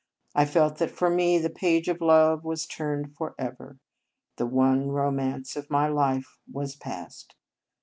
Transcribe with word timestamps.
I 0.33 0.45
felt 0.45 0.79
that 0.79 0.89
for 0.89 1.11
me 1.11 1.37
the 1.37 1.51
page 1.51 1.87
of 1.87 2.01
love 2.01 2.43
was 2.43 2.65
turned 2.65 3.15
forever, 3.15 3.77
the 4.37 4.47
one 4.47 4.87
romance 4.89 5.55
of 5.55 5.69
my 5.69 5.89
life 5.89 6.39
was 6.51 6.75
past. 6.75 7.35